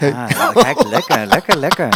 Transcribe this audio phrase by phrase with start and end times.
[0.00, 1.88] Ja, kijk, lekker, lekker, lekker.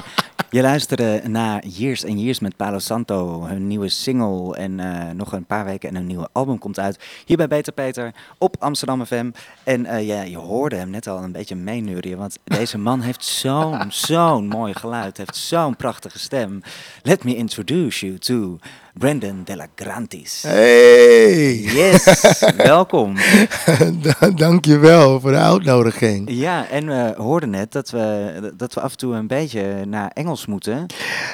[0.50, 3.46] Je luisterde naar Years and Years met Palo Santo.
[3.46, 6.98] Hun nieuwe single en eh, nog een paar weken en een nieuwe album komt uit.
[7.24, 9.30] Hier bij Beter Peter op Amsterdam FM.
[9.64, 12.16] En eh, ja, je hoorde hem net al een beetje meeneurien.
[12.16, 15.16] Want deze man heeft zo'n, zo'n mooi geluid.
[15.16, 16.62] Heeft zo'n prachtige stem.
[17.02, 18.58] Let me introduce you to
[18.94, 20.42] Brandon de la Grantis.
[20.46, 21.56] Hey!
[21.56, 22.04] Yes,
[22.56, 23.16] welkom.
[24.34, 26.28] Dankjewel voor de uitnodiging.
[26.30, 30.10] Ja, en we hoorden net dat we, dat we af en toe een beetje naar
[30.14, 30.86] Engels moeten.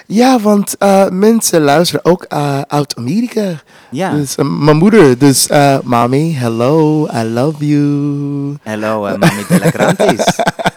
[0.06, 3.52] Ja, want uh, mensen luisteren ook uh, uit Amerika.
[3.90, 4.10] Ja.
[4.10, 5.48] Dus uh, mijn moeder, dus
[5.82, 8.56] mommy, hello, I love you.
[8.62, 10.24] Hello, mami de la Grantis.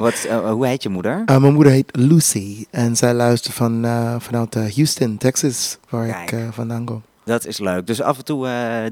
[0.00, 1.22] Wat, uh, hoe heet je moeder?
[1.26, 6.32] Uh, mijn moeder heet Lucy en zij luistert van, uh, vanuit Houston, Texas, waar Kijk.
[6.32, 7.02] ik vandaan kom.
[7.30, 7.86] Dat is leuk.
[7.86, 8.38] Dus af en toe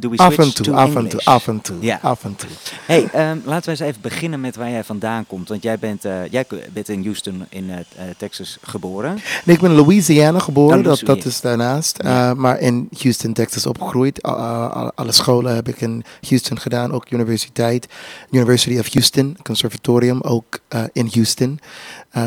[0.00, 1.98] doe we af en toe, to af en toe, af en toe, Ja.
[2.02, 2.48] af en toe.
[2.86, 5.48] Hey, um, laten we eens even beginnen met waar jij vandaan komt.
[5.48, 7.70] Want jij bent, jij bent in Houston in
[8.16, 9.14] Texas geboren.
[9.44, 11.98] Nee, ik ben in Louisiana geboren, Oh, dat, dat is daarnaast.
[12.02, 12.34] Ja.
[12.34, 14.22] maar in Houston, Texas opgegroeid.
[14.22, 17.86] alle scholen heb ik in Houston gedaan, ook universiteit.
[18.30, 20.58] University of Houston, conservatorium, ook
[20.92, 21.60] in Houston.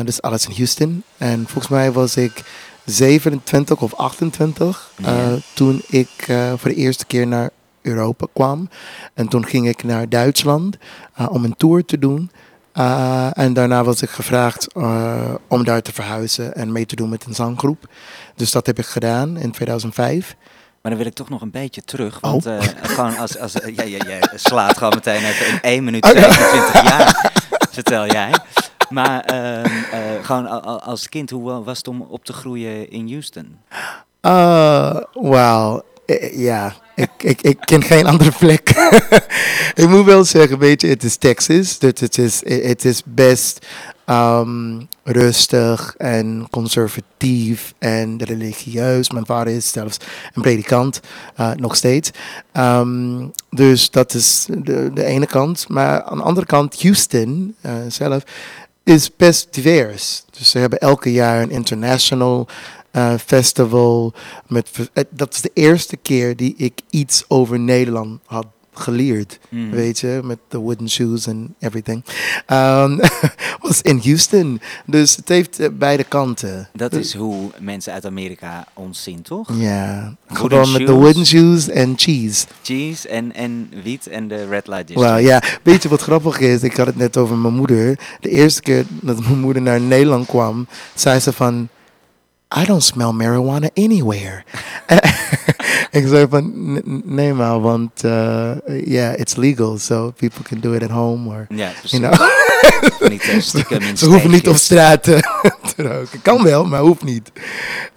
[0.04, 1.02] Dus alles in Houston.
[1.18, 2.42] En volgens mij was ik
[2.84, 5.08] 27 of 28 Ja.
[5.08, 6.08] uh, toen ik
[6.56, 7.50] voor de eerste keer naar
[7.82, 8.68] Europa kwam.
[9.14, 10.76] En toen ging ik naar Duitsland
[11.30, 12.30] om een tour te doen.
[12.74, 17.08] Uh, en daarna was ik gevraagd uh, om daar te verhuizen en mee te doen
[17.08, 17.88] met een zanggroep.
[18.36, 20.36] Dus dat heb ik gedaan in 2005.
[20.82, 22.20] Maar dan wil ik toch nog een beetje terug.
[22.20, 22.52] Want oh.
[22.52, 26.82] uh, gewoon als, als ja, ja, ja, slaat gewoon meteen even in 1 minuut 27
[26.82, 27.32] jaar,
[27.70, 28.30] vertel jij.
[28.92, 33.56] Maar uh, gewoon als kind, hoe was het om op te groeien in Houston?
[34.22, 34.96] Uh,
[36.32, 38.68] ja, ik, ik, ik ken geen andere plek.
[39.82, 41.78] ik moet wel zeggen, weet je, het is Texas.
[41.78, 43.66] Dus het is, het is best
[44.06, 49.10] um, rustig en conservatief en religieus.
[49.10, 49.96] Mijn vader is zelfs
[50.32, 51.00] een predikant,
[51.56, 52.10] nog steeds.
[52.52, 55.68] Um, dus dat is de, de ene kant.
[55.68, 57.54] Maar aan de andere kant, Houston
[57.88, 58.22] zelf
[58.84, 60.24] is best divers.
[60.30, 62.48] Dus ze hebben elke jaar een international
[62.92, 64.12] uh, festival.
[64.46, 64.70] Met,
[65.10, 69.38] dat is de eerste keer die ik iets over Nederland had geleerd.
[69.48, 69.70] Mm.
[69.70, 72.04] Weet je, met de wooden shoes en everything.
[72.46, 73.00] Um,
[73.62, 74.60] was in Houston.
[74.86, 76.68] Dus het heeft uh, beide kanten.
[76.72, 79.48] Dat is hoe mensen uit Amerika ons zien, toch?
[79.54, 82.46] Ja, gewoon met de wooden shoes en cheese.
[82.62, 85.20] Cheese en, en wiet en de red light district.
[85.20, 85.42] Ja.
[85.62, 86.62] Weet je wat grappig is?
[86.62, 87.98] Ik had het net over mijn moeder.
[88.20, 91.68] De eerste keer dat mijn moeder naar Nederland kwam, zei ze van...
[92.54, 94.44] I don't smell marijuana anywhere.
[95.98, 96.52] ik zei van,
[97.04, 98.52] nee maar, want uh,
[98.84, 101.28] yeah, it's legal, so people can do it at home.
[101.28, 101.92] Or, precies.
[101.92, 102.12] you know.
[103.08, 105.18] niet stiekem in Ze hoeven niet op straat uh,
[105.76, 106.22] te roken.
[106.22, 107.32] Kan wel, maar hoeft niet.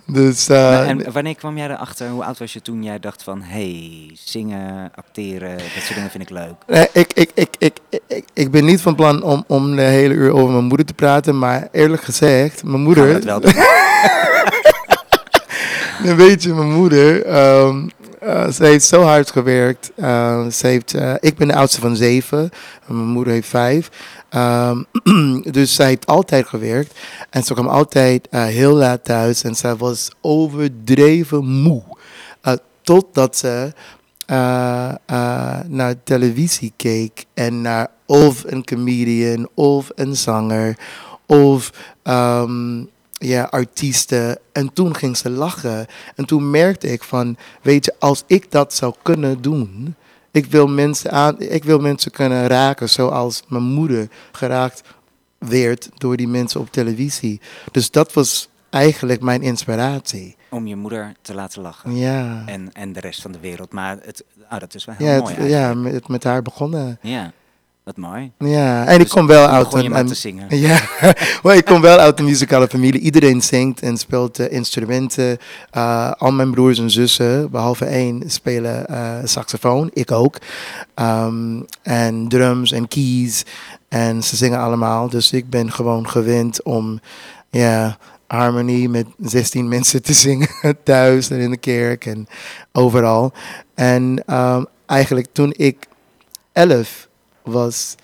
[0.08, 3.24] Dus, uh, Maar en wanneer kwam jij erachter, hoe oud was je toen jij dacht
[3.24, 3.42] van...
[3.42, 6.54] hey, zingen, acteren, dat soort dingen vind ik leuk.
[6.68, 10.14] Nee, ik, ik, ik, ik, ik, ik ben niet van plan om, om de hele
[10.14, 13.08] uur over mijn moeder te praten, maar eerlijk gezegd, mijn Gaan moeder...
[13.08, 13.54] we dat wel doen?
[16.04, 17.90] Nee, weet je, mijn moeder, um,
[18.25, 19.91] uh, ze heeft zo hard gewerkt.
[19.96, 22.50] Uh, ze heeft, uh, ik ben de oudste van zeven,
[22.88, 23.90] en mijn moeder heeft vijf.
[24.36, 24.86] Um,
[25.52, 27.00] dus zij heeft altijd gewerkt.
[27.30, 31.84] En ze kwam altijd heel laat thuis en zij was overdreven moe.
[32.81, 33.74] Totdat ze
[35.68, 40.78] naar televisie keek en naar of een comedian of een zanger
[41.25, 41.72] of
[42.03, 42.90] um,
[43.28, 44.40] ja, artiesten.
[44.52, 45.86] En toen ging ze lachen.
[46.16, 49.96] En toen merkte ik van, weet je, als ik dat zou kunnen doen,
[50.31, 54.81] ik wil mensen, aan, ik wil mensen kunnen raken zoals mijn moeder geraakt
[55.38, 57.41] werd door die mensen op televisie.
[57.72, 60.36] Dus dat was eigenlijk mijn inspiratie.
[60.50, 61.96] Om je moeder te laten lachen.
[61.96, 62.44] Ja.
[62.46, 63.72] En, en de rest van de wereld.
[63.72, 66.97] Maar het, oh, dat is wel heel Ja, mooi het, ja met, met haar begonnen.
[67.02, 67.31] Ja,
[67.85, 68.31] wat mooi.
[68.40, 70.57] Ja, en ik Dus kom wel uit een, een- te zingen.
[70.68, 70.80] Ja,
[71.44, 73.01] maar ik kom wel uit een muzikale familie.
[73.01, 75.38] Iedereen zingt en speelt eh, instrumenten.
[75.77, 79.89] Uh, al mijn broers en zussen, behalve één, spelen uh, saxofoon.
[79.94, 80.38] Ik ook.
[80.95, 83.44] Um, en drums en keys.
[83.89, 85.10] En ze zingen allemaal.
[85.10, 87.00] Dus ik ben gewoon gewend om
[87.50, 90.50] ja, harmonie met 16 mensen te zingen.
[90.83, 92.27] Thuis en in de kerk en
[92.71, 93.33] overal.
[93.75, 95.88] En um, eigenlijk toen ik
[96.51, 97.07] 11
[97.45, 97.95] was,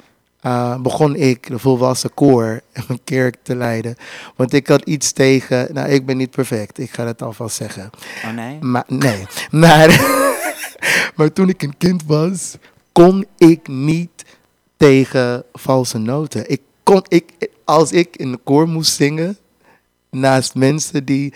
[0.45, 3.95] uh, begon ik de volwassen koor in mijn kerk te leiden.
[4.35, 7.89] Want ik had iets tegen, nou ik ben niet perfect, ik ga het alvast zeggen.
[8.25, 8.57] Oh nee?
[8.59, 9.87] Maar nee, maar,
[11.15, 12.55] maar toen ik een kind was,
[12.91, 14.25] kon ik niet
[14.77, 16.49] tegen valse noten.
[16.49, 17.31] Ik kon, ik,
[17.65, 19.37] als ik in de koor moest zingen,
[20.09, 21.33] naast mensen die,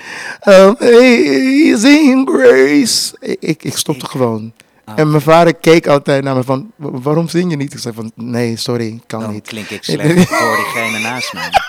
[0.48, 3.16] um, hey, zing Grace.
[3.20, 4.54] Ik, ik, ik stopte Ik- gewoon.
[4.86, 4.94] Oh.
[5.00, 7.74] En mijn vader keek altijd naar me van, "Wa- waarom zing je niet?
[7.74, 9.48] Ik zei van, nee, sorry, kan Dan niet.
[9.48, 11.50] klink ik slecht voor diegene naast mij.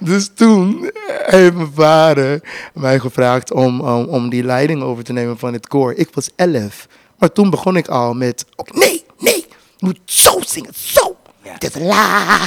[0.00, 0.90] Dus toen
[1.26, 2.40] heeft mijn vader
[2.74, 5.92] mij gevraagd om, om, om die leiding over te nemen van het koor.
[5.92, 6.86] Ik was elf.
[7.18, 9.46] Maar toen begon ik al met, oké, nee, nee,
[9.76, 11.16] je moet zo zingen, zo.
[11.42, 11.52] Ja.
[11.52, 12.38] Het is la,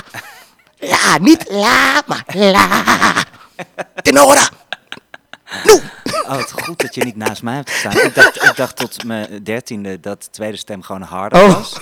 [0.80, 2.68] la, niet la, maar la.
[4.04, 4.50] Tenora.
[6.28, 7.92] Oh, het goed dat je niet naast mij hebt gestaan.
[8.06, 11.54] Ik dacht, ik dacht tot mijn dertiende dat de tweede stem gewoon harder Oh.
[11.54, 11.78] was.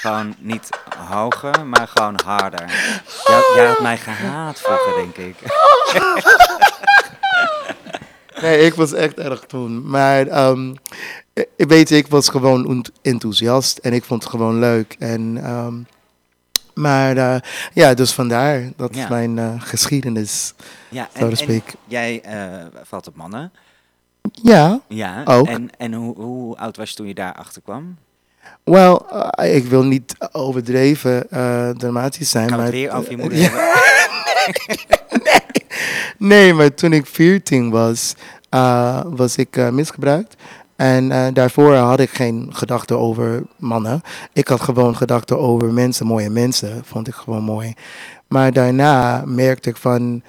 [0.00, 0.68] Gewoon niet
[1.08, 2.66] hoger, maar gewoon harder.
[3.26, 5.36] Jij, jij had mij gehaat vroeger, denk ik.
[8.40, 9.90] Nee, ik was echt erg toen.
[9.90, 10.74] Maar ehm,
[11.56, 14.96] ik weet, ik was gewoon enthousiast en ik vond het gewoon leuk.
[14.98, 15.74] En, ehm,
[16.74, 17.36] maar eh,
[17.72, 19.02] ja, dus vandaar, dat Ja.
[19.02, 20.54] is mijn eh, geschiedenis,
[20.88, 23.52] Ja, en, jij eh, valt op mannen.
[24.32, 25.22] Ja, Ja.
[25.24, 25.46] Ook.
[25.46, 27.96] En, en hoe, hoe oud was je toen je daar achter kwam?
[28.64, 32.50] wel, eh, ik wil niet overdreven eh, dramatisch zijn.
[32.50, 33.52] Maar het weer over je eh, moeder?
[36.18, 38.14] Nee, maar toen ik 14 was,
[39.06, 40.34] was ik misgebruikt.
[40.76, 44.00] En daarvoor had ik geen gedachten over mannen.
[44.32, 46.84] Ik had gewoon gedachten over mensen, mooie mensen.
[46.84, 47.74] Vond ik gewoon mooi.
[48.28, 50.22] Maar daarna merkte ik van,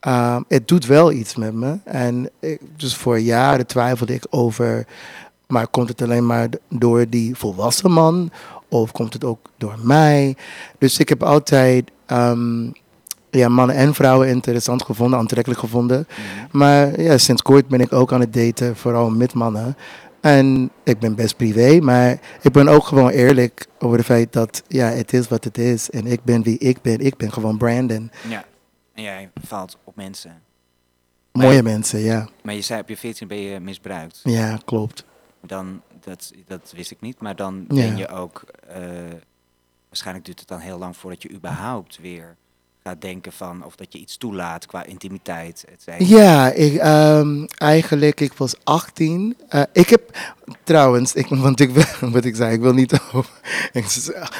[0.00, 1.78] eh, het doet wel iets met me.
[1.84, 4.86] En ik, dus voor jaren twijfelde ik over,
[5.46, 8.30] maar komt het alleen maar door die volwassen man?
[8.68, 10.36] Of komt het ook door mij?
[10.78, 12.70] Dus ik heb altijd ehm,
[13.30, 16.06] ja, mannen en vrouwen interessant gevonden, aantrekkelijk gevonden.
[16.08, 16.58] Mhm.
[16.58, 19.76] Maar ja, sinds kort ben ik ook aan het daten, vooral met mannen.
[20.20, 24.62] En ik ben best privé, maar ik ben ook gewoon eerlijk over het feit dat
[24.68, 25.90] ja, het is wat het is.
[25.90, 27.00] En ik ben wie ik ben.
[27.00, 28.10] Ik ben gewoon Brandon.
[28.28, 28.44] Ja.
[28.96, 30.42] En jij valt op mensen.
[31.32, 32.28] Mooie mensen, ja.
[32.42, 34.20] Maar je zei op je 14 ben je misbruikt.
[34.24, 35.04] Ja, klopt.
[35.40, 37.74] Dan, dat, dat wist ik niet, maar dan Ja.
[37.74, 38.44] ben je ook...
[38.68, 38.80] eh,
[39.88, 42.36] waarschijnlijk duurt het dan heel lang voordat je überhaupt weer
[42.86, 43.64] gaat denken van...
[43.64, 46.18] of dat je iets toelaat qua intimiteit, et cetera.
[46.18, 49.36] Ja, ik, ehm, eigenlijk, ik was 18.
[49.48, 50.18] Eh, ik heb
[50.64, 53.30] trouwens, ik, want ik wil, wat ik zei, ik wil niet over,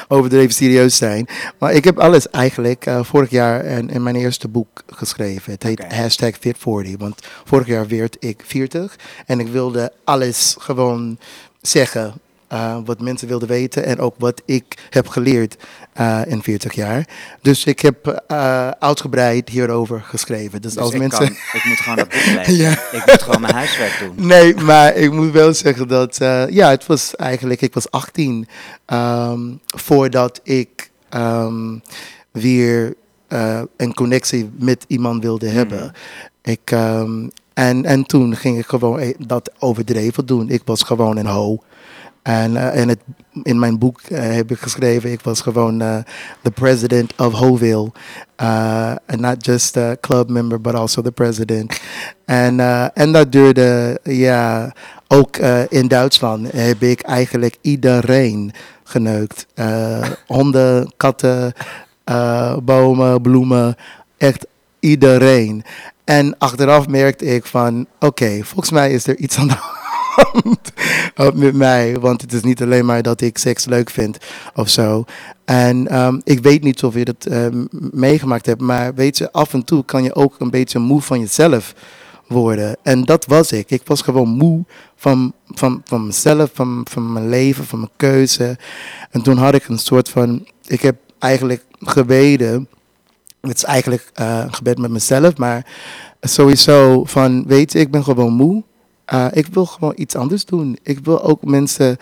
[0.07, 1.27] overdreven serieus zijn.
[1.57, 5.51] Maar ik heb alles eigenlijk eh, vorig jaar in, in mijn eerste boek geschreven.
[5.51, 6.97] Het heet hashtag Fit40.
[6.97, 8.95] Want vorig jaar werd ik 40
[9.25, 11.17] en ik wilde alles gewoon
[11.61, 12.13] zeggen.
[12.47, 15.55] Eh, wat mensen wilden weten en ook wat ik heb geleerd
[15.93, 17.07] eh, in 40 jaar.
[17.41, 20.61] Dus ik heb eh, uitgebreid hierover geschreven.
[20.61, 21.25] Dus, Dus als ik, mensen.
[21.25, 22.55] kan, ik moet gewoon dat boek lezen.
[22.55, 22.71] Ja.
[22.71, 24.27] Ik moet gewoon mijn huiswerk doen.
[24.27, 26.17] Nee, maar ik moet wel zeggen dat,
[26.49, 28.47] ja, het was eigenlijk, ik was 18
[28.85, 31.77] ehm, voordat ik ehm,
[32.31, 32.93] weer
[33.77, 35.77] een connectie met iemand wilde hebben.
[35.77, 36.51] Mhm.
[36.51, 37.27] Ik, ehm,
[37.57, 40.49] en, en toen ging ik gewoon eh, dat overdreven doen.
[40.49, 41.59] Ik was gewoon een ho.
[42.27, 42.99] En, eh, het,
[43.43, 45.97] in mijn boek eh, heb ik geschreven, ik was gewoon eh,
[46.41, 47.91] the president of Hoville.
[49.05, 51.79] And not just a club member, but also the president.
[52.25, 54.73] En, eh, en dat duurde, ja,
[55.07, 58.51] ook eh, in Duitsland heb ik eigenlijk iedereen
[58.83, 59.45] geneukt.
[59.53, 61.53] Eh, honden, katten,
[62.03, 63.75] eh, bomen, bloemen,
[64.17, 64.45] echt
[64.79, 65.63] iedereen.
[66.03, 69.76] En achteraf merkte ik van, oké, volgens mij is er iets aan de hand
[71.15, 71.99] uh, met mij.
[71.99, 74.17] Want het is niet alleen maar dat ik seks leuk vind
[74.55, 75.05] of zo.
[75.45, 79.53] En ehm, ik weet niet of je dat ehm, meegemaakt hebt, maar weet je, af
[79.53, 81.73] en toe kan je ook een beetje moe van jezelf
[82.27, 82.77] worden.
[82.83, 83.71] En dat was ik.
[83.71, 88.57] Ik was gewoon moe van, van, van mezelf, van, van mijn leven, van mijn keuze.
[89.11, 92.67] En toen had ik een soort van, ik heb eigenlijk gebeden.
[93.41, 95.65] Het is eigenlijk eh, een gebed met mezelf, maar
[96.21, 98.63] sowieso van, weet je, ik ben gewoon moe.
[99.13, 100.77] Uh, ik wil gewoon iets anders doen.
[100.83, 101.97] Ik wil ook mensen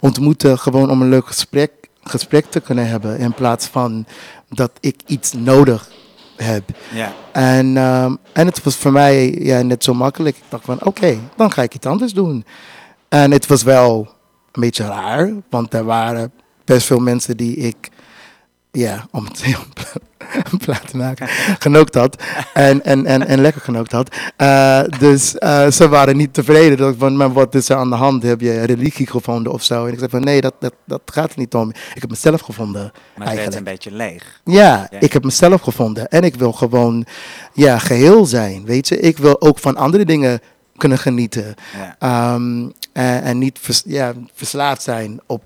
[0.00, 1.70] ontmoeten, gewoon om een leuk gesprek,
[2.02, 3.18] gesprek te kunnen hebben.
[3.18, 4.06] In plaats van
[4.48, 5.90] dat ik iets nodig
[6.36, 6.62] heb.
[6.92, 7.12] Ja.
[7.32, 10.36] En, um, en het was voor mij ja, net zo makkelijk.
[10.36, 12.44] Ik dacht van, oké, okay, dan ga ik iets anders doen.
[13.08, 14.08] En het was wel
[14.52, 16.32] een beetje raar, want er waren
[16.64, 17.90] best veel mensen die ik,
[18.72, 19.64] ja, om het heel
[20.64, 22.22] plaat te maken, genookt had.
[22.54, 24.16] En, en, en, en lekker genookt had.
[24.38, 26.76] Uh, dus uh, ze waren niet tevreden.
[26.76, 28.22] Dat van, maar wat is er aan de hand?
[28.22, 29.86] Heb je religie gevonden of zo?
[29.86, 31.68] En ik zei van, nee, dat, dat, dat gaat er niet om.
[31.68, 32.92] Ik heb mezelf gevonden.
[33.16, 34.40] Maar het werd een beetje leeg.
[34.44, 36.08] Ja, ja, ik heb mezelf gevonden.
[36.08, 37.06] En ik wil gewoon,
[37.52, 39.00] ja, geheel zijn, weet je.
[39.00, 40.40] Ik wil ook van andere dingen
[40.76, 41.54] kunnen genieten.
[42.00, 42.34] Ja.
[42.34, 45.42] Um, en, en, niet vers, ja, verslaafd zijn op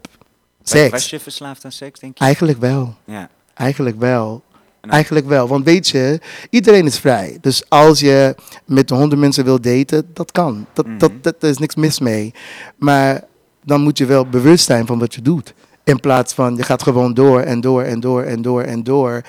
[0.68, 0.90] seks.
[0.90, 2.24] Was je verslaafd aan seks, denk je?
[2.24, 2.94] Eigenlijk wel.
[3.04, 3.28] Ja.
[3.54, 4.42] Eigenlijk wel.
[4.80, 5.48] Eigenlijk wel.
[5.48, 7.38] Want weet je, iedereen is vrij.
[7.40, 10.66] Dus als je met honderd mensen wil daten, dat kan.
[10.72, 10.98] Dat, Mhm.
[10.98, 12.34] dat, dat, er is niks mis mee.
[12.78, 13.22] Maar
[13.64, 15.54] dan moet je wel bewust zijn van wat je doet.
[15.84, 19.22] In plaats van je gaat gewoon door en door en door en door en door.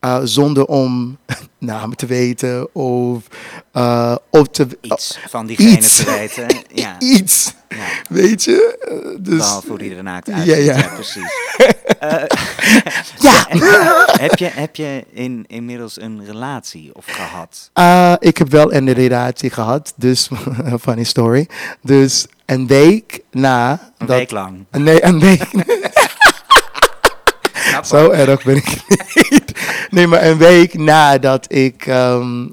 [0.00, 1.18] Eh, zonder om
[1.58, 3.22] namen te weten of,
[3.72, 5.96] eh, of te, Iets van diegene iets.
[5.96, 6.46] te weten.
[6.74, 7.54] Ja, iets.
[7.68, 7.76] ja.
[8.08, 8.78] Weet je?
[8.88, 10.64] Eh, dus, Behalve hoe die er naakt Ja, uitziet.
[10.64, 10.88] Ja, ja.
[10.94, 11.32] precies.
[11.98, 12.22] Eh,
[13.18, 13.46] ja!
[14.20, 17.70] heb, je, heb je in, inmiddels een relatie of gehad?
[17.72, 20.28] Eh, ik heb wel een relatie gehad, dus
[20.80, 21.48] funny story.
[21.82, 24.16] Dus een week na Een dat.
[24.16, 24.64] week lang.
[24.70, 25.42] Nee, een week.
[27.84, 28.66] Zo erg ben ik
[29.30, 29.47] niet.
[29.90, 32.46] Nee, maar een week nadat ik ehm,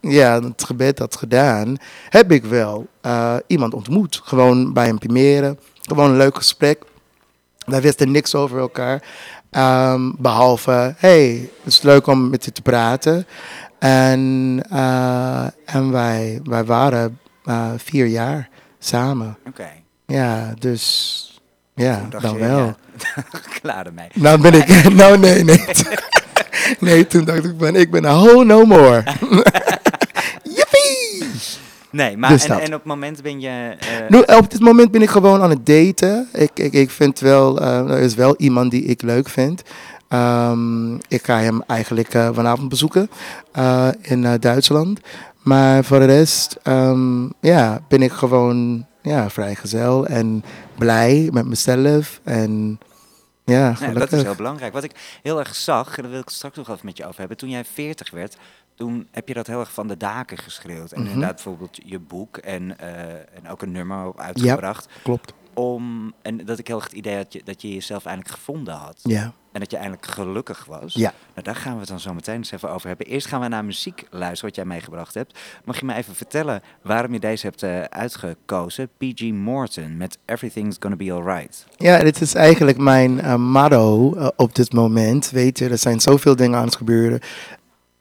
[0.00, 1.76] ja, het gebed had gedaan,
[2.08, 4.20] heb ik wel eh, iemand ontmoet.
[4.24, 5.58] Gewoon bij een primeren.
[5.82, 6.82] Gewoon een leuk gesprek.
[7.66, 9.02] Wij wisten niks over elkaar.
[9.50, 13.26] Ehm, behalve, hey, het is leuk om met je te praten.
[13.78, 19.38] En, eh, en wij, wij waren eh, vier jaar samen.
[19.46, 19.68] Oké.
[20.06, 21.40] Ja, dus
[21.74, 22.58] ja, dan je, wel.
[22.58, 22.76] ja,
[23.60, 24.08] klaar ermee.
[24.14, 25.64] Nou ben ik, nou nee, nee.
[26.80, 29.02] Nee, toen dacht ik van, ik ben a whole no more.
[30.56, 31.24] Yippie!
[31.90, 33.76] Nee, maar Dus en, en op het moment ben je...
[33.78, 36.28] eh, Nu, op dit moment ben ik gewoon aan het daten.
[36.32, 39.62] Ik, ik, ik vind wel, eh, er is wel iemand die ik leuk vind.
[40.08, 43.10] Ehm, ik ga hem eigenlijk eh, vanavond bezoeken
[44.00, 45.00] in Duitsland.
[45.42, 50.44] Maar voor de rest, ehm, ja, ben ik gewoon ja, vrijgezel en
[50.78, 52.20] blij met mezelf.
[52.24, 52.78] En
[53.50, 54.72] ja, Ja, dat is heel belangrijk.
[54.72, 57.18] Wat ik heel erg zag, en daar wil ik straks nog even met je over
[57.18, 57.36] hebben.
[57.36, 58.36] Toen jij 40 werd,
[58.74, 60.92] toen heb je dat heel erg van de daken geschreeuwd.
[60.92, 61.10] En Mhm.
[61.10, 64.88] inderdaad bijvoorbeeld je boek en, eh, en ook een nummer op uitgebracht.
[65.02, 65.32] Klopt.
[65.54, 68.74] Om, en dat ik heel erg het idee had je, dat je jezelf eindelijk gevonden
[68.74, 69.00] had.
[69.02, 69.32] Ja.
[69.52, 70.94] En dat je eindelijk gelukkig was.
[70.94, 71.12] Ja.
[71.34, 73.06] Nou, daar gaan we het dan zo meteen eens even over hebben.
[73.06, 75.38] Eerst gaan we naar muziek luisteren, wat jij meegebracht hebt.
[75.64, 78.88] Mag je me even vertellen waarom je deze hebt eh, uitgekozen?
[78.96, 79.20] P.G.
[79.32, 81.66] Morton met Everything's Gonna Be Alright.
[81.76, 85.30] Ja, dit is eigenlijk mijn eh, motto eh, op dit moment.
[85.30, 87.20] Weet je, er zijn zoveel dingen aan het gebeuren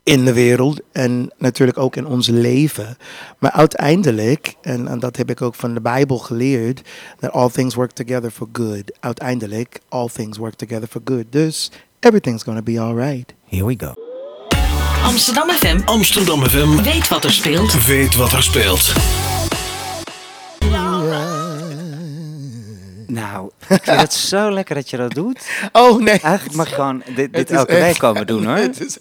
[0.03, 2.97] in de wereld en natuurlijk ook in ons leven.
[3.39, 6.81] Maar uiteindelijk, en, en dat heb ik ook van de Bijbel geleerd,
[7.19, 8.97] that all things work together for good.
[8.99, 11.25] Uiteindelijk, all things work together for good.
[11.29, 13.33] Dus everything's gonna be alright.
[13.47, 13.93] Here we go.
[15.03, 17.85] Amsterdam FM Amsterdam FM weet wat er speelt.
[17.85, 18.93] weet wat er speelt.
[23.09, 25.49] Nou, ik vind het zo lekker dat je dat doet.
[25.71, 26.19] Oh nee.
[26.19, 28.55] Eigenlijk mag je gewoon dit, dit elke week komen doen hoor.
[28.67, 28.97] Het is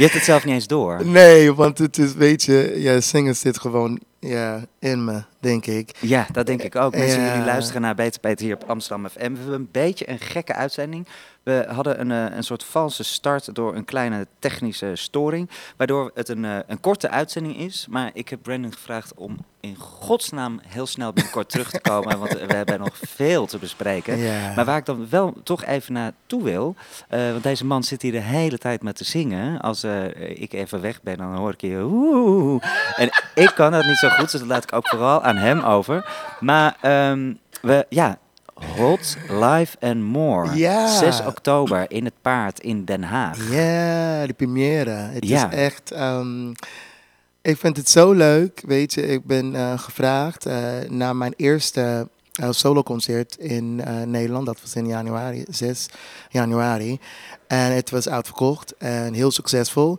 [0.00, 1.06] Je hebt het zelf niet eens door.
[1.06, 5.90] Nee, want het is, weet je, ja, zingen zit gewoon ja, in me, denk ik.
[5.98, 6.96] Ja, dat denk ik ook.
[6.96, 7.30] Mensen Ja.
[7.30, 9.18] jullie luisteren naar Beter hier op Amsterdam FM.
[9.18, 11.06] We hebben een beetje een gekke uitzending.
[11.50, 15.50] We hadden een, eh, een soort valse start door een kleine technische storing.
[15.76, 17.86] Waardoor het een, eh, een korte uitzending is.
[17.88, 22.18] Maar ik heb Brandon gevraagd om in godsnaam heel snel binnenkort terug te komen.
[22.18, 24.18] Want we hebben nog veel te bespreken.
[24.18, 24.52] Ja.
[24.54, 26.74] Maar waar ik dan wel toch even naartoe wil.
[27.08, 29.60] eh, want deze man zit hier de hele tijd met te zingen.
[29.60, 31.80] Als eh, ik even weg ben, dan hoor ik je.
[31.82, 32.62] Oeh.
[32.96, 35.60] En ik kan dat niet zo goed, dus dat laat ik ook vooral aan hem
[35.60, 36.10] over.
[36.40, 38.18] Maar ehm, we, ja.
[38.76, 40.56] Hot, Live and More.
[40.56, 40.86] Ja.
[40.98, 43.36] 6 oktober in het Paard in Den Haag.
[43.50, 44.90] Ja, de première.
[44.90, 45.50] Het Ja.
[45.50, 45.90] is echt.
[45.90, 46.50] ehm,
[47.42, 48.62] ik vind het zo leuk.
[48.66, 50.56] Weet je, ik ben eh, gevraagd eh,
[50.88, 53.76] na mijn eerste eh, soloconcert in
[54.10, 54.46] Nederland.
[54.46, 55.86] Dat was in januari, 6
[56.28, 56.98] januari.
[57.46, 59.98] En het was uitverkocht en heel succesvol.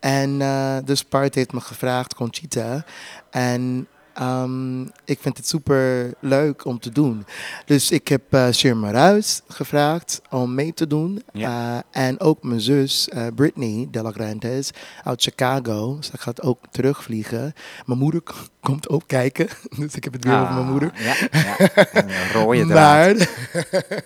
[0.00, 0.38] En
[0.84, 2.84] dus Part heeft me gevraagd, Conchita.
[3.30, 7.26] En ehm, ik vind het super leuk om te doen.
[7.64, 11.22] Dus ik heb eh Shirma Ruis gevraagd om mee te doen.
[11.32, 11.84] Ja.
[11.92, 14.70] Eh, en ook mijn zus, eh Brittany de la Grandes,
[15.04, 15.96] uit Chicago.
[16.00, 17.52] Ze gaat ook terugvliegen.
[17.86, 18.22] Mijn moeder
[18.60, 19.48] komt ook kijken.
[19.78, 20.92] Dus ik heb het weer over mijn Ah, moeder.
[20.94, 21.56] Ja, ja.
[21.92, 23.16] Een rode draad.
[23.16, 24.02] Maar,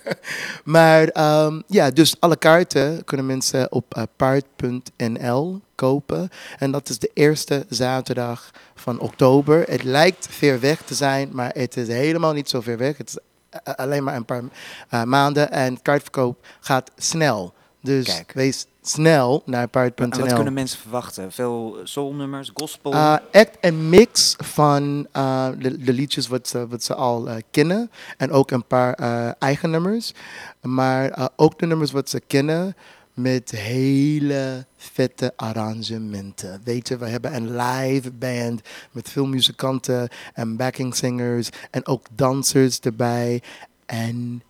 [0.63, 6.29] maar ehm, ja, dus alle kaarten kunnen mensen op uh, paard.nl kopen.
[6.57, 9.63] En dat is de eerste zaterdag van oktober.
[9.67, 12.97] Het lijkt ver weg te zijn, maar het is helemaal niet zo ver weg.
[12.97, 13.17] Het is
[13.49, 14.43] eh, alleen maar een paar
[14.89, 17.53] eh, maanden en kaartverkoop gaat snel.
[17.81, 18.31] Dus Kijk.
[18.33, 20.19] wees snel naar En paard.nl.
[20.19, 21.31] wat kunnen mensen verwachten?
[21.31, 22.93] Veel soulnummers, gospel?
[22.93, 27.35] Uh, echt een mix van uh, de, de liedjes wat ze, wat ze al uh,
[27.51, 27.91] kennen.
[28.17, 28.93] En ook een paar
[29.39, 30.13] eigen nummers.
[30.61, 32.75] Maar ook de nummers wat ze kennen
[33.21, 36.61] met hele vette arrangementen.
[36.63, 38.61] Weet je, we hebben een live band
[38.91, 41.49] met veel muzikanten en backing singers.
[41.71, 43.43] En ook dansers erbij.
[43.85, 44.43] En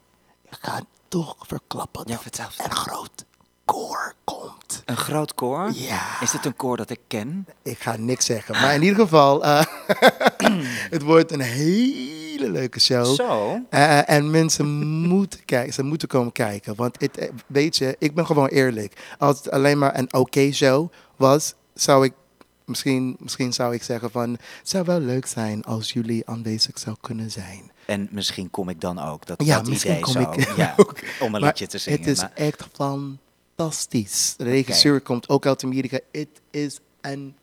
[0.49, 2.03] ik ga toch verklappen.
[2.05, 3.25] Ja, vertel, een groot
[3.73, 4.81] koor komt.
[4.85, 5.71] Een groot koor?
[5.73, 6.21] Ja.
[6.21, 7.47] Is dit een koor dat ik ken?
[7.63, 8.55] Ik ga niks zeggen.
[8.61, 9.63] Maar in ieder geval, eh,
[10.95, 13.05] het wordt een hele leuke show.
[13.15, 13.59] Zo.
[13.69, 14.65] Eh, en mensen
[15.07, 16.75] moeten kijken, ze moeten komen kijken.
[16.75, 18.93] Want het, eh, weet je, ik ben gewoon eerlijk.
[19.17, 22.13] Als het alleen maar een oké show was, zou ik
[22.65, 26.95] misschien, misschien zou ik zeggen van, het zou wel leuk zijn als jullie aanwezig zou
[27.01, 27.71] kunnen zijn.
[27.85, 29.25] En misschien kom ik dan ook.
[29.25, 30.31] Dat, Ja, dat misschien idee kom zo.
[30.31, 30.99] ik ja, ook.
[31.19, 31.99] Om een liedje te zingen.
[31.99, 32.61] Het is maar- echt
[33.63, 34.33] fantastisch.
[34.37, 35.99] De regisseur komt ook uit Amerika.
[36.11, 37.35] Het is een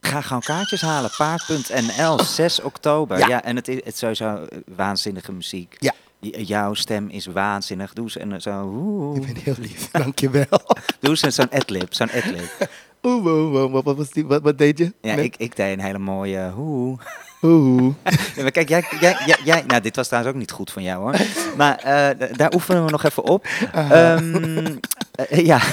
[0.00, 1.10] Ga gewoon kaartjes halen.
[1.16, 3.18] Paard.nl, 6 oktober.
[3.18, 3.42] Ja, Ja.
[3.44, 5.76] en het is, het sowieso eh, waanzinnige muziek.
[5.78, 5.92] Ja.
[6.20, 7.92] Jouw stem is waanzinnig.
[7.92, 10.60] Doe eens een, zo, oeh, Ik ben heel lief, dankjewel.
[11.00, 12.50] doe een- zo'n adlib, zo'n adlib.
[13.02, 14.92] Oeh, oeh, oeh, wat, wat, was die, wat, wat deed je?
[15.00, 16.98] Ja, Met- ik, ik deed een hele mooie hoe.
[17.42, 17.94] Oeh.
[18.36, 20.82] Ja, maar kijk, jij, jij, jij, jij- nou, dit was trouwens ook niet goed van
[20.82, 21.16] jou hoor.
[21.56, 23.46] Maar eh, daar oefenen we nog even op.
[23.72, 24.18] Eh,
[25.28, 25.60] ja,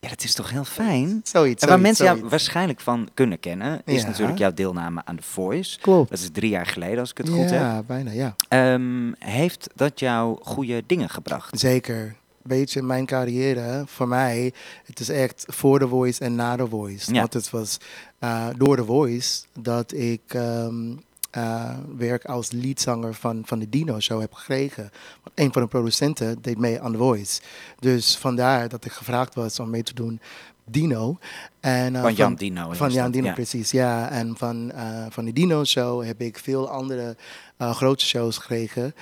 [0.00, 1.20] ja, dat is toch heel fijn.
[1.24, 4.06] Zoiets, En waar zoiets, mensen jou waarschijnlijk van kunnen kennen, is Ja.
[4.06, 5.78] natuurlijk jouw deelname aan The Voice.
[5.80, 6.10] Klopt.
[6.10, 7.60] Dat is drie jaar geleden, als ik het goed heb.
[7.60, 8.34] Ja, bijna, ja.
[8.48, 11.58] Ehm, heeft dat jou goede dingen gebracht?
[11.58, 12.14] Zeker.
[12.48, 14.52] Weet je, mijn carrière, voor mij,
[14.84, 17.12] het is echt voor The Voice en na The Voice.
[17.12, 17.20] Ja.
[17.20, 17.78] Want het was
[18.18, 20.92] eh, door The Voice dat ik ehm,
[21.30, 24.90] eh, werk als leadzanger van, van de Dino Show heb gekregen.
[25.22, 27.40] Want een van de producenten deed mee aan The Voice.
[27.78, 30.20] Dus vandaar dat ik gevraagd was om mee te doen
[30.70, 31.18] Dino.
[31.60, 32.72] En, eh, Van Jan Dino.
[32.72, 33.32] Van Jan Dino, ja.
[33.32, 34.10] precies, ja.
[34.10, 37.16] En van, eh, van de Dino Show heb ik veel andere
[37.56, 38.94] eh, grote shows gekregen.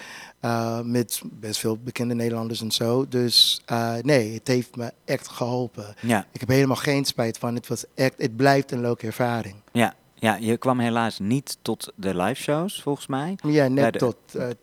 [0.85, 3.09] met best veel bekende Nederlanders en zo.
[3.09, 3.63] Dus
[4.03, 5.95] nee, het heeft me echt geholpen.
[6.01, 7.55] Ja, Ik heb helemaal geen spijt van.
[7.55, 9.55] Het, was echt, het blijft een leuke ervaring.
[9.73, 13.39] ja, ja, je kwam helaas niet tot de live shows, volgens mij.
[13.43, 14.17] Ja, net de- tot,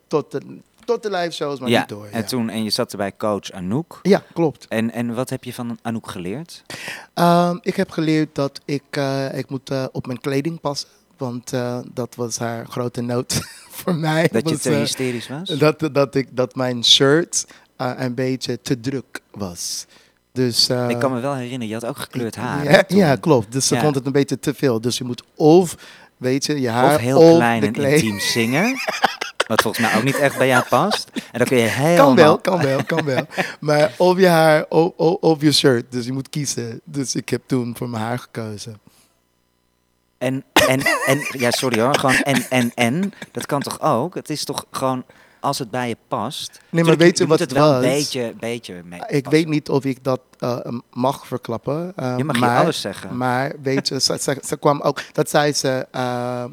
[0.07, 2.05] tot, de, tot de live shows, maar ja, niet door.
[2.11, 2.25] en, ja.
[2.27, 3.99] toen, en je zat er bij coach Anouk.
[4.03, 4.65] ja, klopt.
[4.69, 6.63] En, en wat heb je van Anouk geleerd?
[7.13, 10.89] Ehm, ik heb geleerd dat ik, eh, ik moet eh, op mijn kleding passen.
[11.17, 13.41] Want eh, dat was haar grote noot
[13.79, 14.29] voor mij.
[14.31, 15.49] Dat je was, te eh, hysterisch was?
[15.49, 17.45] Dat, dat, ik, dat mijn shirt
[17.77, 19.85] een beetje te druk was.
[20.31, 22.83] Dus, ik kan me wel herinneren, je had ook gekleurd haar.
[22.95, 23.51] Ja, klopt.
[23.51, 23.81] Dus ze Ja.
[23.81, 24.81] vond het een beetje te veel.
[24.81, 25.75] Dus je moet of,
[26.17, 28.75] weet je, je haar Of heel klein en intiem zingen.
[29.47, 31.09] Wat volgens mij ook niet echt bij jou past.
[31.31, 32.05] En dan kun je helemaal...
[32.05, 33.25] Kan wel, kan wel, kan wel.
[33.59, 35.91] Maar of je haar of, of, of je shirt.
[35.91, 36.81] Dus je moet kiezen.
[36.83, 38.79] Dus ik heb toen voor mijn haar gekozen.
[40.17, 43.13] En, en, en, ja, sorry hoor, gewoon en, en, en.
[43.31, 44.15] Dat kan toch ook?
[44.15, 45.03] Het is toch gewoon,
[45.39, 46.59] als het bij je past.
[46.69, 47.83] maar Tuurlijk, weet je moet wat het het wel was?
[47.83, 49.29] een beetje, beetje mee Ik passen.
[49.31, 50.57] weet niet of ik dat eh,
[50.91, 51.93] mag verklappen.
[51.95, 53.17] eh, Je mag maar, alles zeggen.
[53.17, 56.45] Maar weet je, ze, ze, ze kwam ook, dat zei ze eh,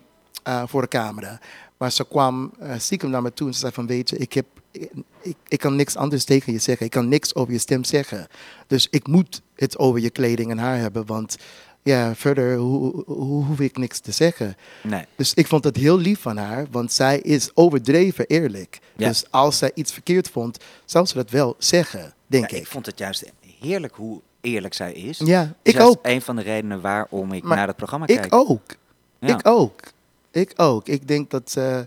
[0.67, 1.39] voor de camera.
[1.81, 4.33] Maar ze kwam eh, stiekem naar me toe en ze zei van, weet je, ik,
[4.33, 4.91] heb, ik,
[5.23, 6.87] ik, ik kan niks anders tegen je zeggen.
[6.87, 8.27] Ik kan niks over je stem zeggen.
[8.67, 11.37] Dus ik moet het over je kleding en haar hebben, want
[11.83, 14.57] ja, verder ho- ho- hoef ik niks te zeggen.
[14.83, 15.05] Nee.
[15.17, 18.79] Dus ik vond het heel lief van haar, want zij is overdreven eerlijk.
[18.97, 19.09] Ja.
[19.09, 22.63] Dus als zij iets verkeerd vond, zou ze dat wel zeggen, denk Ja, ik.
[22.63, 25.19] ik vond het juist heerlijk hoe eerlijk zij is.
[25.19, 26.07] Ja, Dat ik is juist ook.
[26.07, 28.35] een van de redenen waarom ik Maar naar dat programma Ik kijk.
[28.35, 28.75] ook.
[29.21, 29.39] Ja.
[29.39, 29.81] Ik ook.
[30.31, 30.89] Ik ook.
[30.89, 31.87] Ik denk dat ze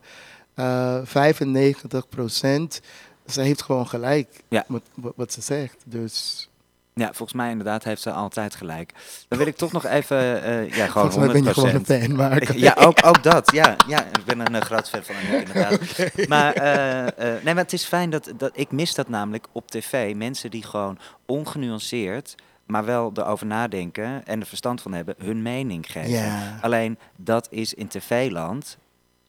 [0.54, 2.82] eh 95 procent,
[3.28, 4.66] ze heeft gewoon gelijk Ja.
[4.68, 4.82] met
[5.16, 5.76] wat, ze zegt.
[5.86, 6.48] Dus
[6.96, 8.92] Ja, volgens mij inderdaad heeft ze altijd gelijk.
[9.28, 11.90] Dan wil ik toch nog even, eh, ja, gewoon volgens mij ben je gewoon 100%.
[11.90, 13.52] een fan, maar Ja, ook, ook dat.
[13.52, 15.80] Ja, ja, ik ben een eh, groot fan van Anouk, inderdaad.
[16.28, 18.52] Maar, eh, eh, nee, maar het is fijn dat, dat...
[18.54, 20.16] Ik mis dat namelijk op tv.
[20.16, 25.92] Mensen die gewoon ongenuanceerd, maar wel erover nadenken en er verstand van hebben, hun mening
[25.92, 26.10] geven.
[26.10, 26.58] Ja.
[26.62, 28.78] Alleen, dat is in tv-land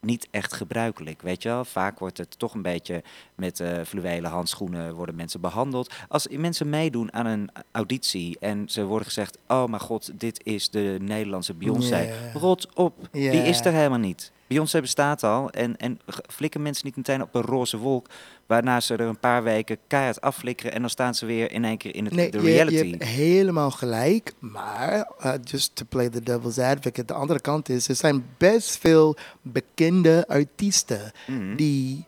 [0.01, 1.65] niet echt gebruikelijk, weet je wel.
[1.65, 3.03] Vaak wordt het toch een beetje
[3.35, 5.95] met eh fluwelen handschoenen worden mensen behandeld.
[6.09, 9.39] Als mensen meedoen aan een auditie en ze worden gezegd...
[9.49, 12.13] oh mijn god, dit is de Nederlandse Beyoncé.
[12.33, 14.33] Rot op, die is er helemaal niet.
[14.55, 18.07] Beyoncé bestaat al en, en flikken mensen niet meteen op een roze wolk...
[18.47, 20.73] waarna ze er een paar weken keihard afflikkeren...
[20.73, 22.91] en dan staan ze weer in één keer in het, Nee, de je, je reality.
[22.91, 24.33] hebt helemaal gelijk.
[24.39, 28.79] Maar, uh, just to play the devil's advocate, de andere kant is, er zijn best
[28.79, 31.57] veel bekende artiesten Mhm.
[31.57, 32.05] die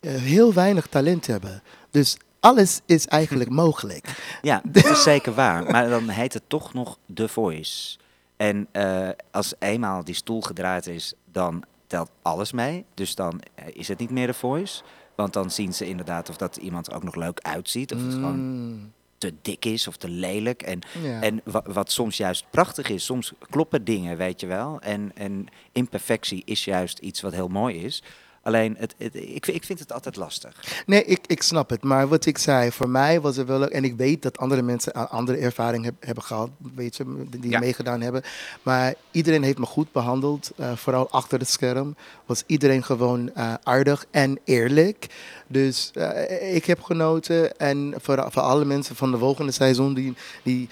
[0.00, 1.62] eh, heel weinig talent hebben.
[1.90, 4.38] Dus alles is eigenlijk mogelijk.
[4.42, 5.70] Ja, dat is zeker waar.
[5.70, 7.96] Maar dan heet het toch nog The Voice.
[8.36, 12.84] En eh, als eenmaal die stoel gedraaid is, dan telt alles mee.
[12.94, 14.82] Dus dan eh, is het niet meer The Voice.
[15.14, 17.94] Want dan zien ze inderdaad of dat iemand ook nog leuk uitziet.
[17.94, 18.38] Of het gewoon...
[18.38, 18.92] Mm.
[19.18, 20.62] te dik is of te lelijk.
[20.62, 21.20] En, Ja.
[21.22, 23.04] en wa- wat soms juist prachtig is.
[23.04, 24.80] Soms kloppen dingen, weet je wel.
[24.80, 28.02] En, en imperfectie is juist iets wat heel mooi is.
[28.46, 30.82] Alleen, het, het- ik, ik vind het altijd lastig.
[30.86, 31.82] Nee, ik, ik snap het.
[31.82, 33.68] Maar wat ik zei, voor mij was het wel...
[33.68, 36.50] En ik weet dat andere mensen een andere ervaring heb- hebben gehad.
[36.74, 37.58] Weet je, die Ja.
[37.58, 38.22] meegedaan hebben.
[38.62, 40.50] Maar iedereen heeft me goed behandeld.
[40.56, 45.06] eh, vooral achter het scherm was iedereen gewoon eh, aardig en eerlijk.
[45.46, 47.58] Dus eh, ik heb genoten.
[47.58, 50.68] En voor, voor alle mensen van de volgende seizoen die, die,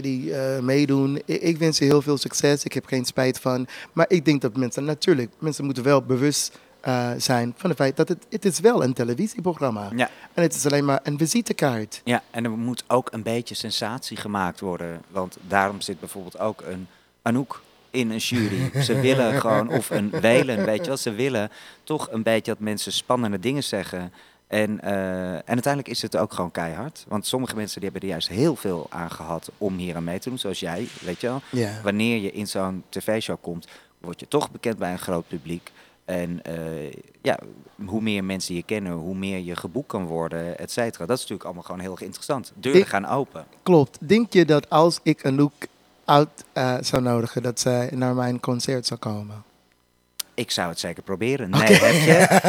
[0.00, 1.16] die meedoen...
[1.24, 2.64] Ik, ik wens je heel veel succes.
[2.64, 3.66] Ik heb geen spijt van.
[3.92, 4.84] Maar ik denk dat mensen...
[4.84, 6.58] Natuurlijk, mensen moeten wel bewust...
[6.86, 10.10] eh, zijn van het feit dat het, het is wel een televisieprogramma Ja.
[10.34, 12.00] en het is alleen maar een visitekaart.
[12.04, 15.02] Ja, en er moet ook een beetje sensatie gemaakt worden.
[15.08, 16.86] Want daarom zit bijvoorbeeld ook een
[17.22, 18.82] Anouk in een jury.
[18.82, 20.96] Ze willen gewoon, of een Welen, weet je wel.
[20.96, 21.50] Ze willen
[21.84, 24.12] toch een beetje dat mensen spannende dingen zeggen.
[24.46, 27.04] En, eh, en uiteindelijk is het ook gewoon keihard.
[27.08, 30.18] Want sommige mensen die hebben er juist heel veel aan gehad om hier aan mee
[30.18, 30.38] te doen.
[30.38, 31.40] Zoals jij, weet je wel.
[31.50, 31.80] Ja.
[31.82, 33.66] Wanneer je in zo'n tv-show komt,
[33.98, 35.72] word je toch bekend bij een groot publiek.
[36.06, 36.92] En eh,
[37.22, 37.38] ja,
[37.86, 41.06] hoe meer mensen je kennen, hoe meer je geboekt kan worden, et cetera.
[41.06, 42.52] Dat is natuurlijk allemaal gewoon heel erg interessant.
[42.54, 43.44] Deuren Ik- gaan open.
[43.62, 43.98] Klopt.
[44.08, 45.52] Denk je dat als ik een look
[46.04, 49.44] uit eh, zou nodigen, dat zij naar mijn concert zou komen?
[50.34, 51.50] Ik zou het zeker proberen.
[51.50, 51.92] Nee, heb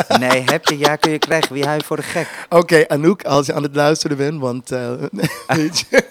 [0.08, 0.18] je?
[0.18, 0.78] Nee, heb je?
[0.78, 1.54] Ja, kun je krijgen.
[1.54, 2.46] Wie hou je voor de gek?
[2.50, 4.92] Oké, Anouk, als je aan het luisteren bent, want eh,
[5.58, 6.06] weet je,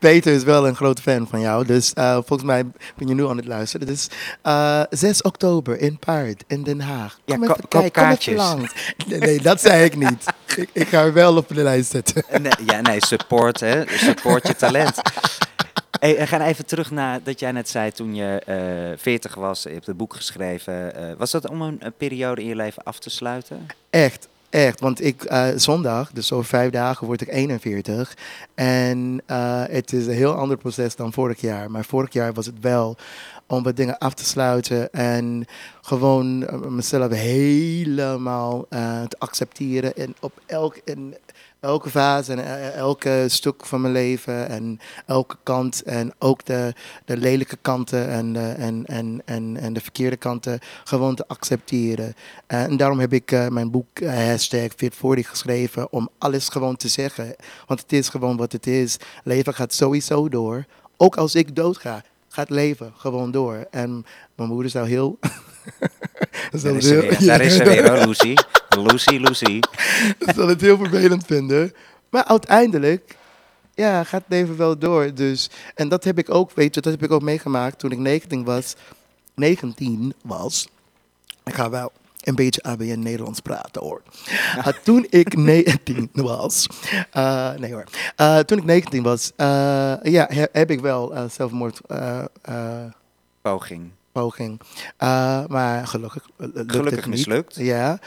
[0.00, 2.64] Peter is wel een grote fan van jou, dus eh, volgens mij
[2.96, 3.86] ben je nu aan het luisteren.
[3.86, 4.08] Dus
[4.42, 7.18] eh 6 oktober in Paard, in Den Haag.
[7.24, 8.34] Ja, Kom ko- even kijken, kom even kaartjes.
[8.36, 8.94] langs.
[9.06, 10.24] Nee, nee, dat zei ik niet.
[10.56, 12.24] ik, ik ga wel op de lijst zetten.
[12.42, 13.82] Nee, ja, nee, support, hè.
[13.86, 14.94] Support je talent.
[16.00, 19.62] Hey, we gaan even terug naar dat jij net zei toen je eh 40 was,
[19.62, 20.94] je hebt het boek geschreven.
[20.94, 23.66] Eh, was dat om een, een periode in je leven af te sluiten?
[23.90, 24.80] Echt, echt.
[24.80, 28.16] Want ik, eh, zondag, dus over vijf dagen, word ik 41.
[28.54, 31.70] En eh, het is een heel ander proces dan vorig jaar.
[31.70, 32.96] Maar vorig jaar was het wel
[33.50, 35.46] om wat dingen af te sluiten en
[35.80, 39.96] gewoon eh, mezelf helemaal eh, te accepteren.
[39.96, 41.14] En op elk, in
[41.60, 45.82] elke fase en eh, elke stuk van mijn leven en elke kant.
[45.82, 50.58] En ook de, de lelijke kanten en de, en, en, en, en de verkeerde kanten
[50.84, 52.14] gewoon te accepteren.
[52.46, 57.34] En daarom heb ik mijn boek eh, hashtag Fit40 geschreven om alles gewoon te zeggen.
[57.66, 58.96] Want het is gewoon wat het is.
[59.24, 60.64] Leven gaat sowieso door.
[60.96, 63.66] Ook als ik doodga, gaat leven gewoon door.
[63.70, 65.18] En mijn moeder zou heel...
[66.50, 68.34] Daar zou is heel- weer, daar is ze weer hoor, Lucy.
[68.68, 69.60] Lucy, Lucy.
[70.34, 71.72] zal het heel vervelend vinden.
[72.08, 73.16] Maar uiteindelijk
[73.74, 75.14] ja, gaat het leven wel door.
[75.14, 77.98] Dus, en dat heb ik ook, weet je, dat heb ik ook meegemaakt toen ik
[77.98, 78.74] 19 was.
[79.34, 80.68] 19 was.
[81.44, 84.02] Ik ga wel een beetje ABN Nederlands praten hoor.
[84.56, 86.66] Uh, toen ik 19 was.
[87.16, 87.84] uh, nee hoor.
[88.20, 91.80] Uh, toen ik 19 was, ja, he, heb ik wel zelfmoord
[93.42, 93.90] Poging.
[94.12, 94.60] poging.
[95.48, 97.06] Maar gelukkig lukt Gelukkig het niet.
[97.14, 97.56] mislukt.
[97.56, 97.98] Ja.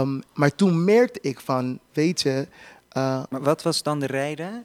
[0.00, 2.48] Um, maar toen merkte ik van, weet je...
[2.94, 4.64] Maar wat was dan de reden?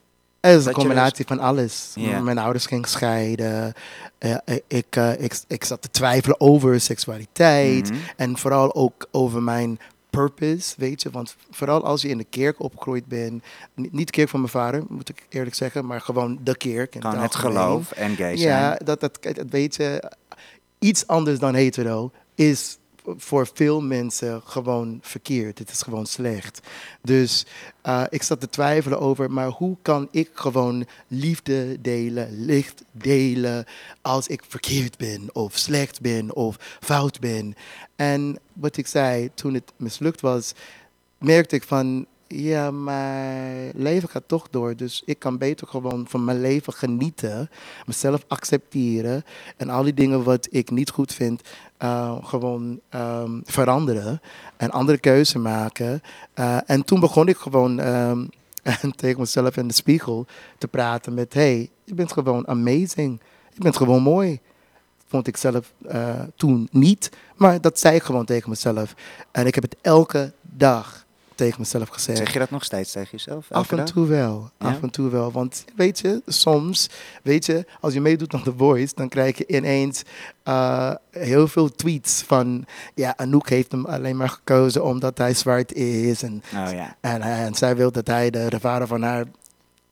[0.52, 1.94] Het is een combinatie van alles.
[2.22, 3.74] Mijn ouders gingen scheiden.
[4.20, 4.36] Uh,
[4.68, 7.84] ik, uh, ik, ik zat te twijfelen over seksualiteit.
[7.84, 7.94] Mhm.
[7.94, 8.10] Mm -hmm.
[8.16, 9.80] En vooral ook over mijn
[10.10, 11.10] purpose, weet je.
[11.10, 13.44] Want vooral als je in de kerk opgegroeid bent.
[13.76, 15.86] Niet de kerk van mijn vader, moet ik eerlijk zeggen.
[15.86, 16.96] Maar gewoon de kerk.
[17.00, 18.50] Gewoon het geloof en gay zijn.
[18.50, 20.12] Ja, dat, dat, dat weet je.
[20.80, 22.78] Iets anders dan hetero is
[23.18, 25.60] voor veel mensen gewoon verkeerd.
[25.60, 26.60] Het is gewoon slecht.
[27.02, 27.46] Dus
[27.84, 33.66] uh, ik zat te twijfelen over, maar hoe kan ik gewoon liefde delen, licht delen
[34.02, 37.56] als ik verkeerd ben of slecht ben of fout ben.
[37.96, 40.54] En wat ik zei, toen het mislukt was,
[41.18, 44.76] merkte ik van, ja, mijn leven gaat toch door.
[44.76, 47.50] Dus ik kan beter gewoon van mijn leven genieten.
[47.86, 49.24] Mezelf accepteren.
[49.58, 51.42] En al die dingen wat ik niet goed vind,
[51.80, 54.22] uh, gewoon um, veranderen.
[54.58, 56.02] En andere keuze maken.
[56.36, 58.30] Uh, en toen begon ik gewoon um,
[58.96, 60.26] tegen mezelf in de spiegel
[60.58, 61.34] te praten met...
[61.34, 63.22] hey, je bent gewoon amazing.
[63.54, 64.40] Je bent gewoon mooi.
[65.08, 67.10] Vond ik zelf uh, toen niet.
[67.36, 68.96] Maar dat zei ik gewoon tegen mezelf.
[69.32, 71.05] En ik heb het elke dag
[71.36, 72.18] tegen mezelf gezegd.
[72.18, 73.52] Zeg je dat nog steeds tegen jezelf?
[73.52, 73.86] Af en dag?
[73.86, 74.52] toe wel.
[74.60, 74.68] Ja?
[74.68, 75.32] Af en toe wel.
[75.32, 76.90] Want weet je, soms,
[77.24, 80.04] weet je, als je meedoet aan The Voice, dan krijg je ineens
[80.48, 85.74] uh, heel veel tweets van, ja, Anouk heeft hem alleen maar gekozen omdat hij zwart
[85.74, 86.24] is.
[86.24, 86.96] En, oh, ja.
[87.02, 89.26] en, en zij wil dat hij de, de vader van haar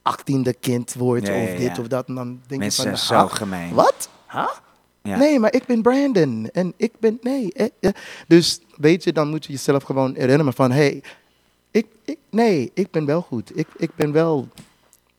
[0.02, 2.08] achttiende kind wordt, ja, of dit of dat.
[2.08, 3.74] En dan denk Mensen je van, zijn zo gemeen.
[3.74, 4.08] Wat?
[4.30, 4.48] Huh?
[5.02, 5.16] Ja.
[5.16, 6.48] Nee, maar ik ben Brandon.
[6.52, 7.52] En ik ben, nee.
[7.52, 7.90] Eh, eh.
[8.26, 11.02] Dus weet je, dan moet je jezelf gewoon herinneren van, hé, hey,
[11.74, 13.58] ik, ik, nee, ik ben wel goed.
[13.58, 14.48] Ik, ik ben wel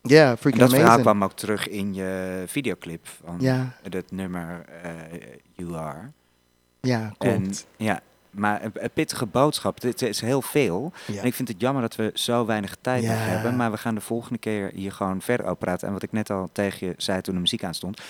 [0.01, 4.65] Ja, En freaking dat verhaal kwam ook terug in je videoclip van Ja, het nummer
[4.81, 4.91] eh,
[5.53, 6.11] You Are.
[6.81, 7.67] ja, En, klopt.
[7.77, 9.81] ja, maar een, een pittige boodschap.
[9.81, 10.91] Dit is heel veel.
[11.07, 11.19] Ja.
[11.21, 13.55] En ik vind het jammer dat we zo weinig tijd nog hebben.
[13.55, 15.87] Maar we gaan de volgende keer hier gewoon verder over praten.
[15.87, 18.01] En wat ik net al tegen je zei toen de muziek aanstond.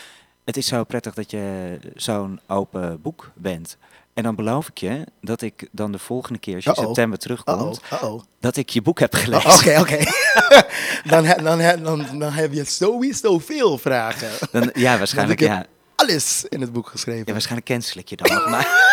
[0.44, 3.78] Het is zo prettig dat je zo'n open boek bent.
[4.16, 7.20] En dan beloof ik je dat ik dan de volgende keer, als je in september
[7.20, 7.82] terugkomt,
[8.40, 9.52] dat ik je boek heb Oh, gelezen.
[9.52, 9.98] Oké, oké.
[11.12, 14.30] dan, dan, dan, dan heb je sowieso veel vragen.
[14.52, 15.66] Dan, ja, waarschijnlijk, ik ja.
[15.96, 17.24] alles in het boek geschreven.
[17.26, 17.32] ja.
[17.32, 18.68] Waarschijnlijk cancel ik je dan nog maar.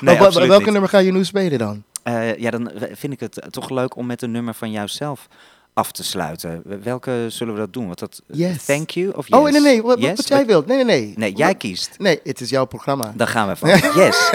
[0.00, 0.72] Nee, absoluut welke niet.
[0.72, 1.84] nummer ga je nu spelen dan?
[2.02, 5.28] Eh, ja, dan vind ik het toch leuk om met een nummer van jouzelf
[5.74, 6.62] af te sluiten.
[6.82, 7.88] Welke zullen we dat doen?
[7.88, 8.64] Wat dat, Yes.
[8.64, 9.38] Thank you of yes?
[9.38, 10.16] Oh, nee, nee, wat, wat- Yes?
[10.16, 10.66] wat jij wilt.
[10.66, 11.12] Nee, nee, nee.
[11.16, 11.94] Nee, jij kiest.
[11.98, 13.12] Nee, het is jouw programma.
[13.16, 13.68] Dan gaan we van
[14.02, 14.30] yes.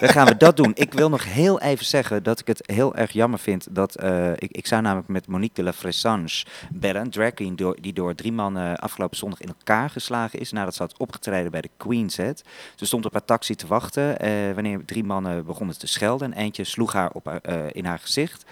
[0.00, 0.70] Dan gaan we dat doen.
[0.74, 4.30] Ik wil nog heel even zeggen dat ik het heel erg jammer vind dat eh,
[4.32, 8.14] ik, ik zou namelijk met Monique de la Fressange bellen, drag queen door, die door
[8.14, 12.16] drie mannen afgelopen zondag in elkaar geslagen is nadat ze had opgetreden bij de Queen's
[12.16, 12.42] Head.
[12.76, 16.38] Ze stond op haar taxi te wachten eh, wanneer drie mannen begonnen te schelden en
[16.42, 18.44] eentje sloeg haar op haar, eh, in haar gezicht.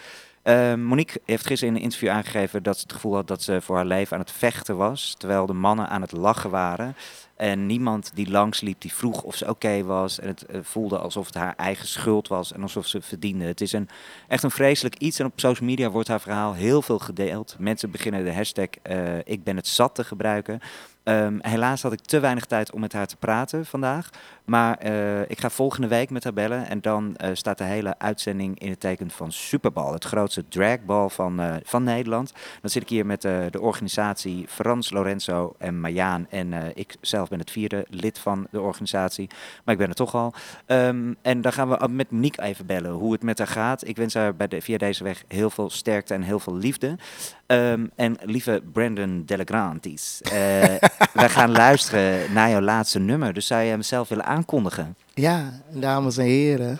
[0.47, 3.61] Eh, Monique heeft gisteren in een interview aangegeven dat ze het gevoel had dat ze
[3.61, 6.97] voor haar leven aan het vechten was, terwijl de mannen aan het lachen waren.
[7.37, 10.19] En niemand die langsliep, die vroeg of ze oké was.
[10.19, 13.45] En het eh, voelde alsof het haar eigen schuld was en alsof ze verdiende.
[13.45, 13.89] Het is een,
[14.29, 15.19] echt een vreselijk iets.
[15.19, 17.57] En op social media wordt haar verhaal heel veel gedeeld.
[17.59, 20.61] Mensen beginnen de hashtag eh, ik ben het zat te gebruiken.
[21.07, 24.11] Ehm, helaas had ik te weinig tijd om met haar te praten vandaag.
[24.45, 26.69] Maar eh, ik ga volgende week met haar bellen.
[26.69, 29.93] En dan eh, staat de hele uitzending in het teken van Superbal.
[29.93, 32.33] Het grootste dragbal van, eh, van Nederland.
[32.61, 36.27] Dan zit ik hier met de organisatie Frans, Lorenzo en Marjaan.
[36.31, 39.29] En ik zelf ben het vierde lid van de organisatie.
[39.65, 40.35] Maar ik ben er toch al.
[40.67, 43.89] Ehm, en dan gaan we met Monique even bellen hoe het met haar gaat.
[43.89, 46.97] Ik wens haar bij via deze weg heel veel sterkte en heel veel liefde.
[47.47, 50.31] Ehm, en lieve Brandon Delegrantis, eh
[51.15, 53.33] wij gaan luisteren naar jouw laatste nummer.
[53.33, 54.97] Dus zou je hem zelf willen aankondigen?
[55.15, 56.79] Ja, dames en heren.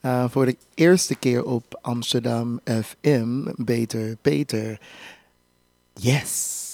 [0.00, 4.78] eh, voor de eerste keer op Amsterdam FM, Beter Peter.
[5.94, 6.66] Yes.